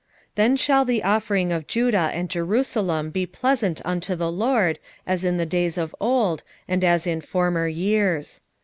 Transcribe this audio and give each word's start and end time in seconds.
3:4 0.29 0.29
Then 0.33 0.55
shall 0.57 0.83
the 0.83 1.03
offering 1.03 1.51
of 1.51 1.67
Judah 1.67 2.09
and 2.11 2.27
Jerusalem 2.27 3.11
be 3.11 3.27
pleasant 3.27 3.81
unto 3.85 4.15
the 4.15 4.31
LORD, 4.31 4.79
as 5.05 5.23
in 5.23 5.37
the 5.37 5.45
days 5.45 5.77
of 5.77 5.95
old, 5.99 6.41
and 6.67 6.83
as 6.83 7.05
in 7.05 7.21
former 7.21 7.67
years. 7.67 8.41